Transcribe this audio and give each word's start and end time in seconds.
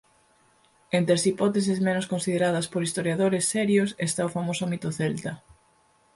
Entre 0.97 1.13
as 1.17 1.25
hipóteses 1.29 1.79
menos 1.87 2.09
consideradas 2.13 2.69
por 2.71 2.81
historiadores 2.83 3.47
serios 3.55 3.89
está 4.07 4.21
o 4.27 4.33
famoso 4.37 4.63
mito 4.71 4.89
celta. 4.99 5.31